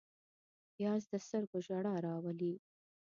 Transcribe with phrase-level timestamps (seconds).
[0.75, 2.53] پیاز د سترګو ژړا راولي